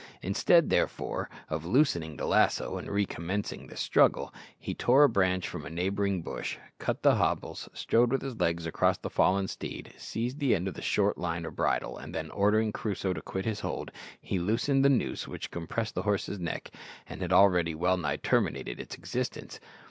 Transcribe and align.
Instead, 0.23 0.71
therefore, 0.71 1.29
of 1.47 1.63
loosening 1.63 2.17
the 2.17 2.25
lasso 2.25 2.75
and 2.75 2.89
re 2.89 3.05
commencing 3.05 3.67
the 3.67 3.77
struggle, 3.77 4.33
he 4.57 4.73
tore 4.73 5.03
a 5.03 5.07
branch 5.07 5.47
from 5.47 5.63
a 5.63 5.69
neighbouring 5.69 6.23
bush, 6.23 6.57
cut 6.79 7.03
the 7.03 7.17
hobbles, 7.17 7.69
strode 7.71 8.11
with 8.11 8.23
his 8.23 8.35
legs 8.39 8.65
across 8.65 8.97
the 8.97 9.11
fallen 9.11 9.47
steed, 9.47 9.93
seized 9.99 10.39
the 10.39 10.55
end 10.55 10.67
of 10.67 10.73
the 10.73 10.81
short 10.81 11.19
line 11.19 11.45
or 11.45 11.51
bridle, 11.51 11.99
and 11.99 12.15
then, 12.15 12.31
ordering 12.31 12.71
Crusoe 12.71 13.13
to 13.13 13.21
quit 13.21 13.45
his 13.45 13.59
hold, 13.59 13.91
he 14.19 14.39
loosened 14.39 14.83
the 14.83 14.89
noose 14.89 15.27
which 15.27 15.51
compressed 15.51 15.93
the 15.93 16.01
horse's 16.01 16.39
neck 16.39 16.71
and 17.05 17.21
had 17.21 17.31
already 17.31 17.75
well 17.75 17.97
nigh 17.97 18.17
terminated 18.17 18.79
its 18.79 18.95
existence. 18.95 19.59